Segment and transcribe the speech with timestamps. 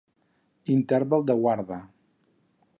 [0.77, 1.81] Interval de Guarda.